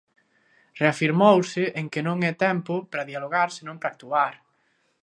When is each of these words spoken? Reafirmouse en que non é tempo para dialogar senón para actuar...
Reafirmouse 0.81 1.63
en 1.79 1.85
que 1.93 2.01
non 2.07 2.17
é 2.31 2.33
tempo 2.45 2.75
para 2.91 3.07
dialogar 3.09 3.49
senón 3.57 3.77
para 3.81 3.91
actuar... 3.93 4.33